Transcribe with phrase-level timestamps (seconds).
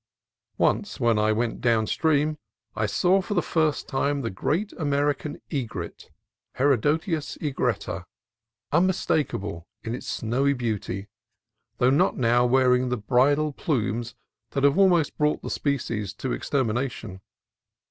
[0.57, 2.39] Once when I went down to the stream
[2.75, 6.09] I saw for the first time the great American egret
[6.55, 8.05] (Herodias egretta),
[8.71, 11.07] unmistakable in its snowy beauty,
[11.77, 14.15] though not now wearing the bridal plumes
[14.53, 17.21] that have almost brought the species to extermination.